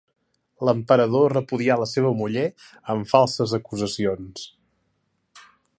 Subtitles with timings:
[0.67, 2.45] L'emperador repudià la seva muller
[2.95, 4.49] amb falses acusacions.